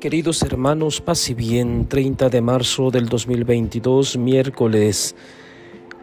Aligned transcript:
Queridos 0.00 0.42
hermanos, 0.42 1.00
paz 1.00 1.30
y 1.30 1.34
bien, 1.34 1.88
30 1.88 2.28
de 2.28 2.42
marzo 2.42 2.90
del 2.90 3.08
2022, 3.08 4.18
miércoles. 4.18 5.16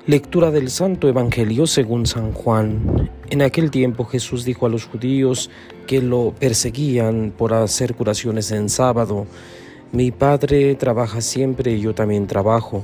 Lectura 0.07 0.49
del 0.49 0.71
Santo 0.71 1.07
Evangelio 1.07 1.67
según 1.67 2.07
San 2.07 2.31
Juan. 2.33 3.11
En 3.29 3.43
aquel 3.43 3.69
tiempo 3.69 4.05
Jesús 4.05 4.45
dijo 4.45 4.65
a 4.65 4.69
los 4.69 4.85
judíos 4.85 5.51
que 5.85 6.01
lo 6.01 6.33
perseguían 6.39 7.31
por 7.37 7.53
hacer 7.53 7.93
curaciones 7.93 8.51
en 8.51 8.67
sábado, 8.67 9.27
Mi 9.91 10.09
Padre 10.09 10.73
trabaja 10.73 11.21
siempre 11.21 11.73
y 11.73 11.81
yo 11.81 11.93
también 11.93 12.25
trabajo. 12.25 12.83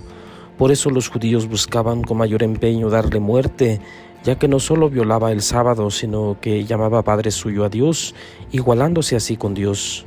Por 0.60 0.71
eso 0.71 0.91
los 0.91 1.10
judíos 1.10 1.50
buscaban 1.50 2.04
con 2.04 2.18
mayor 2.18 2.44
empeño 2.44 2.91
darle 2.91 3.20
muerte, 3.20 3.82
ya 4.23 4.38
que 4.38 4.48
no 4.48 4.60
solo 4.60 4.91
violaba 4.91 5.32
el 5.32 5.41
sábado, 5.41 5.89
sino 5.89 6.38
que 6.39 6.66
llamaba 6.66 7.02
Padre 7.02 7.32
suyo 7.32 7.66
a 7.66 7.70
Dios, 7.70 8.14
igualándose 8.51 9.15
así 9.15 9.37
con 9.37 9.55
Dios. 9.55 10.05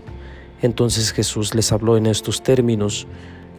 Entonces 0.63 1.13
Jesús 1.13 1.55
les 1.55 1.73
habló 1.73 1.97
en 1.97 2.07
estos 2.07 2.43
términos. 2.43 3.07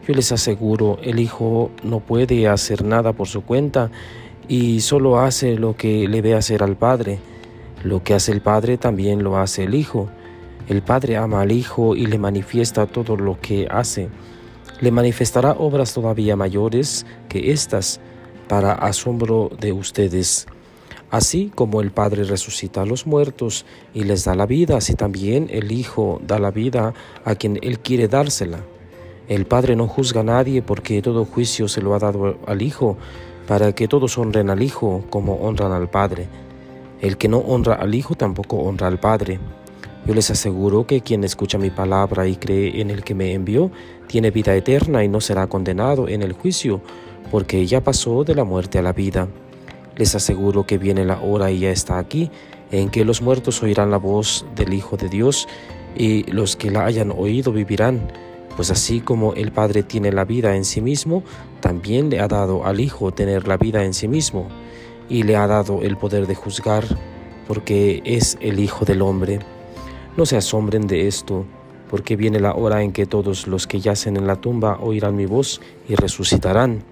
Yo 0.08 0.14
les 0.14 0.32
aseguro, 0.32 0.98
el 1.02 1.20
Hijo 1.20 1.70
no 1.82 2.00
puede 2.00 2.48
hacer 2.48 2.84
nada 2.84 3.12
por 3.12 3.28
su 3.28 3.42
cuenta 3.42 3.90
y 4.48 4.80
solo 4.80 5.20
hace 5.20 5.56
lo 5.56 5.76
que 5.76 6.08
le 6.08 6.22
ve 6.22 6.34
hacer 6.34 6.62
al 6.62 6.76
Padre. 6.76 7.18
Lo 7.82 8.02
que 8.02 8.14
hace 8.14 8.32
el 8.32 8.40
Padre 8.40 8.78
también 8.78 9.22
lo 9.22 9.38
hace 9.38 9.64
el 9.64 9.74
Hijo. 9.74 10.08
El 10.68 10.82
Padre 10.82 11.18
ama 11.18 11.42
al 11.42 11.52
Hijo 11.52 11.94
y 11.94 12.06
le 12.06 12.18
manifiesta 12.18 12.86
todo 12.86 13.16
lo 13.16 13.38
que 13.40 13.68
hace. 13.70 14.08
Le 14.80 14.90
manifestará 14.90 15.52
obras 15.52 15.92
todavía 15.92 16.36
mayores 16.36 17.06
que 17.28 17.52
estas 17.52 18.00
para 18.48 18.72
asombro 18.72 19.50
de 19.60 19.72
ustedes. 19.72 20.46
Así 21.14 21.52
como 21.54 21.80
el 21.80 21.92
Padre 21.92 22.24
resucita 22.24 22.82
a 22.82 22.86
los 22.86 23.06
muertos 23.06 23.64
y 23.94 24.02
les 24.02 24.24
da 24.24 24.34
la 24.34 24.46
vida, 24.46 24.78
así 24.78 24.96
también 24.96 25.46
el 25.48 25.70
Hijo 25.70 26.20
da 26.26 26.40
la 26.40 26.50
vida 26.50 26.92
a 27.24 27.36
quien 27.36 27.56
Él 27.62 27.78
quiere 27.78 28.08
dársela. 28.08 28.64
El 29.28 29.46
Padre 29.46 29.76
no 29.76 29.86
juzga 29.86 30.22
a 30.22 30.24
nadie 30.24 30.60
porque 30.60 31.00
todo 31.02 31.24
juicio 31.24 31.68
se 31.68 31.82
lo 31.82 31.94
ha 31.94 32.00
dado 32.00 32.36
al 32.48 32.62
Hijo, 32.62 32.96
para 33.46 33.72
que 33.76 33.86
todos 33.86 34.18
honren 34.18 34.50
al 34.50 34.60
Hijo 34.60 35.04
como 35.08 35.34
honran 35.34 35.70
al 35.70 35.88
Padre. 35.88 36.26
El 37.00 37.16
que 37.16 37.28
no 37.28 37.38
honra 37.38 37.74
al 37.74 37.94
Hijo 37.94 38.16
tampoco 38.16 38.56
honra 38.56 38.88
al 38.88 38.98
Padre. 38.98 39.38
Yo 40.06 40.14
les 40.14 40.32
aseguro 40.32 40.84
que 40.84 41.00
quien 41.00 41.22
escucha 41.22 41.58
mi 41.58 41.70
palabra 41.70 42.26
y 42.26 42.34
cree 42.34 42.80
en 42.80 42.90
el 42.90 43.04
que 43.04 43.14
me 43.14 43.34
envió, 43.34 43.70
tiene 44.08 44.32
vida 44.32 44.52
eterna 44.56 45.04
y 45.04 45.08
no 45.08 45.20
será 45.20 45.46
condenado 45.46 46.08
en 46.08 46.22
el 46.22 46.32
juicio, 46.32 46.80
porque 47.30 47.64
ya 47.66 47.84
pasó 47.84 48.24
de 48.24 48.34
la 48.34 48.42
muerte 48.42 48.80
a 48.80 48.82
la 48.82 48.92
vida. 48.92 49.28
Les 49.96 50.14
aseguro 50.14 50.66
que 50.66 50.78
viene 50.78 51.04
la 51.04 51.20
hora 51.20 51.50
y 51.50 51.60
ya 51.60 51.70
está 51.70 51.98
aquí, 51.98 52.30
en 52.70 52.88
que 52.90 53.04
los 53.04 53.22
muertos 53.22 53.62
oirán 53.62 53.90
la 53.90 53.96
voz 53.96 54.44
del 54.56 54.74
Hijo 54.74 54.96
de 54.96 55.08
Dios 55.08 55.46
y 55.96 56.24
los 56.30 56.56
que 56.56 56.70
la 56.70 56.84
hayan 56.84 57.12
oído 57.12 57.52
vivirán. 57.52 58.10
Pues 58.56 58.70
así 58.70 59.00
como 59.00 59.34
el 59.34 59.52
Padre 59.52 59.82
tiene 59.82 60.12
la 60.12 60.24
vida 60.24 60.56
en 60.56 60.64
sí 60.64 60.80
mismo, 60.80 61.22
también 61.60 62.10
le 62.10 62.20
ha 62.20 62.28
dado 62.28 62.64
al 62.64 62.80
Hijo 62.80 63.12
tener 63.12 63.46
la 63.46 63.56
vida 63.56 63.84
en 63.84 63.94
sí 63.94 64.08
mismo, 64.08 64.48
y 65.08 65.22
le 65.22 65.36
ha 65.36 65.46
dado 65.46 65.82
el 65.82 65.96
poder 65.96 66.26
de 66.26 66.34
juzgar, 66.34 66.84
porque 67.46 68.02
es 68.04 68.38
el 68.40 68.58
Hijo 68.60 68.84
del 68.84 69.02
Hombre. 69.02 69.40
No 70.16 70.24
se 70.26 70.36
asombren 70.36 70.86
de 70.86 71.08
esto, 71.08 71.44
porque 71.90 72.16
viene 72.16 72.40
la 72.40 72.54
hora 72.54 72.82
en 72.82 72.92
que 72.92 73.06
todos 73.06 73.46
los 73.46 73.66
que 73.66 73.80
yacen 73.80 74.16
en 74.16 74.26
la 74.26 74.36
tumba 74.36 74.78
oirán 74.80 75.16
mi 75.16 75.26
voz 75.26 75.60
y 75.88 75.94
resucitarán 75.94 76.84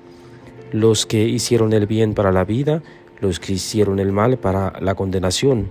los 0.72 1.06
que 1.06 1.28
hicieron 1.28 1.72
el 1.72 1.86
bien 1.86 2.14
para 2.14 2.32
la 2.32 2.44
vida, 2.44 2.82
los 3.20 3.38
que 3.38 3.52
hicieron 3.52 3.98
el 3.98 4.10
mal 4.10 4.38
para 4.38 4.80
la 4.80 4.94
condenación. 4.94 5.68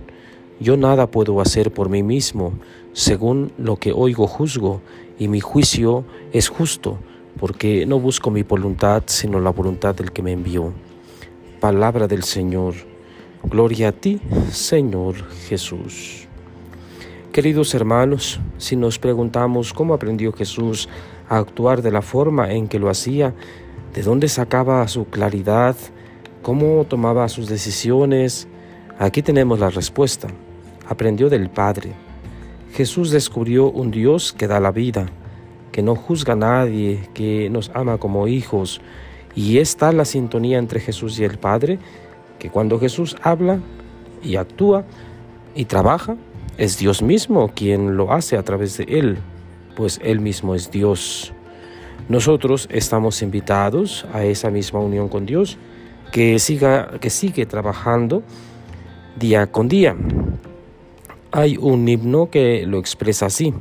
Yo 0.60 0.76
nada 0.76 1.10
puedo 1.10 1.40
hacer 1.40 1.72
por 1.72 1.88
mí 1.88 2.02
mismo, 2.02 2.54
según 2.92 3.52
lo 3.58 3.76
que 3.76 3.92
oigo 3.92 4.26
juzgo, 4.26 4.80
y 5.18 5.28
mi 5.28 5.40
juicio 5.40 6.04
es 6.32 6.48
justo, 6.48 6.98
porque 7.38 7.84
no 7.84 7.98
busco 7.98 8.30
mi 8.30 8.42
voluntad, 8.42 9.02
sino 9.06 9.40
la 9.40 9.50
voluntad 9.50 9.94
del 9.94 10.12
que 10.12 10.22
me 10.22 10.32
envió. 10.32 10.72
Palabra 11.60 12.08
del 12.08 12.22
Señor. 12.22 12.74
Gloria 13.44 13.88
a 13.88 13.92
ti, 13.92 14.20
Señor 14.50 15.16
Jesús. 15.48 16.28
Queridos 17.32 17.74
hermanos, 17.74 18.40
si 18.58 18.76
nos 18.76 18.98
preguntamos 18.98 19.72
cómo 19.72 19.94
aprendió 19.94 20.32
Jesús 20.32 20.88
a 21.28 21.38
actuar 21.38 21.82
de 21.82 21.90
la 21.90 22.02
forma 22.02 22.52
en 22.52 22.68
que 22.68 22.78
lo 22.78 22.88
hacía, 22.88 23.34
de 23.94 24.02
dónde 24.02 24.28
sacaba 24.28 24.86
su 24.88 25.06
claridad, 25.06 25.76
cómo 26.42 26.84
tomaba 26.84 27.28
sus 27.28 27.48
decisiones. 27.48 28.48
Aquí 28.98 29.22
tenemos 29.22 29.58
la 29.58 29.70
respuesta. 29.70 30.28
Aprendió 30.88 31.28
del 31.28 31.50
Padre. 31.50 31.92
Jesús 32.72 33.10
descubrió 33.10 33.70
un 33.70 33.90
Dios 33.90 34.32
que 34.32 34.46
da 34.46 34.60
la 34.60 34.72
vida, 34.72 35.06
que 35.72 35.82
no 35.82 35.94
juzga 35.94 36.32
a 36.32 36.36
nadie, 36.36 37.08
que 37.14 37.50
nos 37.50 37.70
ama 37.74 37.98
como 37.98 38.28
hijos. 38.28 38.80
Y 39.34 39.58
está 39.58 39.92
la 39.92 40.04
sintonía 40.04 40.58
entre 40.58 40.80
Jesús 40.80 41.18
y 41.18 41.24
el 41.24 41.38
Padre, 41.38 41.78
que 42.38 42.50
cuando 42.50 42.78
Jesús 42.78 43.16
habla 43.22 43.60
y 44.22 44.36
actúa 44.36 44.84
y 45.54 45.66
trabaja, 45.66 46.16
es 46.58 46.78
Dios 46.78 47.02
mismo 47.02 47.50
quien 47.54 47.96
lo 47.96 48.12
hace 48.12 48.36
a 48.36 48.42
través 48.42 48.76
de 48.78 48.84
él, 48.84 49.18
pues 49.76 50.00
él 50.02 50.20
mismo 50.20 50.54
es 50.54 50.70
Dios. 50.70 51.32
Nosotros 52.08 52.68
estamos 52.70 53.22
invitados 53.22 54.06
a 54.12 54.24
esa 54.24 54.50
misma 54.50 54.80
unión 54.80 55.08
con 55.08 55.26
Dios 55.26 55.58
que, 56.10 56.38
siga, 56.38 56.98
que 57.00 57.10
sigue 57.10 57.46
trabajando 57.46 58.22
día 59.16 59.46
con 59.46 59.68
día. 59.68 59.96
Hay 61.30 61.56
un 61.56 61.88
himno 61.88 62.30
que 62.30 62.66
lo 62.66 62.78
expresa 62.78 63.26
así. 63.26 63.54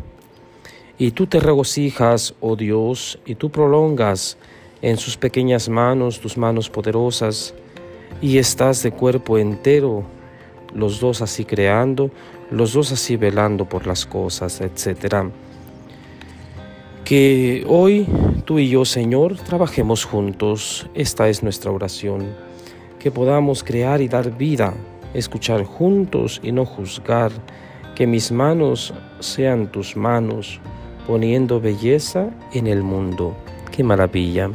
Y 0.98 1.12
tú 1.12 1.26
te 1.28 1.40
regocijas, 1.40 2.36
oh 2.42 2.56
Dios, 2.56 3.20
y 3.26 3.36
tú 3.36 3.50
prolongas 3.50 4.38
en 4.82 4.98
sus 4.98 5.18
pequeñas 5.18 5.70
manos 5.70 6.20
tus 6.20 6.38
manos 6.38 6.70
poderosas, 6.70 7.54
y 8.22 8.38
estás 8.38 8.84
de 8.84 8.92
cuerpo 8.92 9.38
entero, 9.38 10.04
los 10.76 11.00
dos 11.00 11.22
así 11.22 11.46
creando, 11.46 12.12
los 12.52 12.74
dos 12.74 12.92
así 12.92 13.16
velando 13.16 13.66
por 13.66 13.88
las 13.88 14.06
cosas, 14.06 14.62
etcétera. 14.62 15.30
Que 17.04 17.66
hoy 17.68 18.06
tú 18.52 18.60
y 18.60 18.68
yo, 18.68 18.84
Señor, 18.84 19.38
trabajemos 19.38 20.04
juntos. 20.04 20.86
Esta 20.94 21.30
es 21.30 21.42
nuestra 21.42 21.72
oración. 21.72 22.36
Que 23.00 23.10
podamos 23.10 23.64
crear 23.64 24.02
y 24.02 24.10
dar 24.10 24.38
vida, 24.38 24.74
escuchar 25.14 25.64
juntos 25.64 26.42
y 26.44 26.52
no 26.52 26.66
juzgar. 26.66 27.32
Que 27.96 28.06
mis 28.06 28.30
manos 28.30 28.94
sean 29.22 29.72
tus 29.72 29.96
manos, 29.96 30.60
poniendo 31.08 31.62
belleza 31.62 32.30
en 32.52 32.68
el 32.68 32.84
mundo. 32.84 33.38
Qué 33.72 33.86
maravilla. 33.86 34.52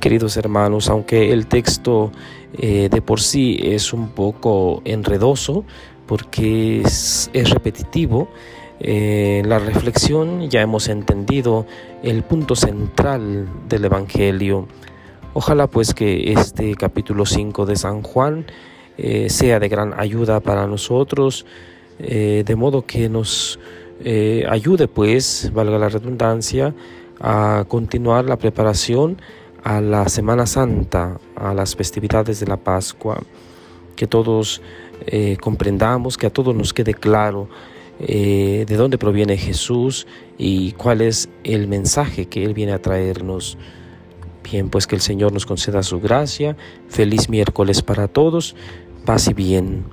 Queridos 0.00 0.36
hermanos, 0.36 0.88
aunque 0.88 1.32
el 1.32 1.46
texto 1.46 2.10
eh, 2.58 2.88
de 2.90 3.00
por 3.00 3.20
sí 3.20 3.56
es 3.62 3.92
un 3.92 4.08
poco 4.08 4.82
enredoso, 4.84 5.64
porque 6.08 6.80
es, 6.80 7.30
es 7.32 7.50
repetitivo, 7.50 8.30
eh, 8.80 9.42
la 9.44 9.58
reflexión 9.58 10.48
ya 10.48 10.60
hemos 10.60 10.88
entendido 10.88 11.66
el 12.02 12.22
punto 12.22 12.54
central 12.54 13.48
del 13.68 13.84
Evangelio. 13.84 14.68
Ojalá 15.34 15.66
pues 15.66 15.94
que 15.94 16.32
este 16.32 16.74
capítulo 16.74 17.26
5 17.26 17.66
de 17.66 17.76
San 17.76 18.02
Juan 18.02 18.46
eh, 18.96 19.30
sea 19.30 19.58
de 19.58 19.68
gran 19.68 19.98
ayuda 19.98 20.40
para 20.40 20.66
nosotros, 20.66 21.44
eh, 21.98 22.44
de 22.46 22.56
modo 22.56 22.86
que 22.86 23.08
nos 23.08 23.58
ayude 24.48 24.86
pues, 24.86 25.50
valga 25.52 25.76
la 25.76 25.88
redundancia, 25.88 26.72
a 27.18 27.64
continuar 27.66 28.26
la 28.26 28.36
preparación 28.36 29.20
a 29.64 29.80
la 29.80 30.08
Semana 30.08 30.46
Santa, 30.46 31.18
a 31.34 31.52
las 31.52 31.74
festividades 31.74 32.38
de 32.38 32.46
la 32.46 32.58
Pascua, 32.58 33.20
que 33.96 34.06
todos 34.06 34.62
comprendamos, 35.40 36.16
que 36.16 36.28
a 36.28 36.30
todos 36.30 36.54
nos 36.54 36.72
quede 36.72 36.94
claro 36.94 37.48
eh, 38.00 38.64
de 38.68 38.76
dónde 38.76 38.98
proviene 38.98 39.36
Jesús 39.36 40.06
y 40.36 40.72
cuál 40.72 41.00
es 41.00 41.28
el 41.44 41.66
mensaje 41.66 42.26
que 42.26 42.44
Él 42.44 42.54
viene 42.54 42.72
a 42.72 42.82
traernos. 42.82 43.58
Bien, 44.50 44.70
pues 44.70 44.86
que 44.86 44.94
el 44.94 45.02
Señor 45.02 45.32
nos 45.32 45.46
conceda 45.46 45.82
su 45.82 46.00
gracia. 46.00 46.56
Feliz 46.88 47.28
miércoles 47.28 47.82
para 47.82 48.08
todos. 48.08 48.54
Paz 49.04 49.28
y 49.28 49.34
bien. 49.34 49.84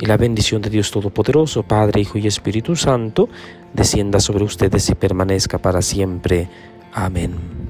Y 0.00 0.06
la 0.06 0.16
bendición 0.16 0.60
de 0.62 0.70
Dios 0.70 0.90
Todopoderoso, 0.90 1.62
Padre, 1.62 2.00
Hijo 2.00 2.18
y 2.18 2.26
Espíritu 2.26 2.74
Santo, 2.74 3.28
descienda 3.72 4.18
sobre 4.18 4.44
ustedes 4.44 4.90
y 4.90 4.94
permanezca 4.94 5.58
para 5.58 5.80
siempre. 5.80 6.48
Amén. 6.92 7.61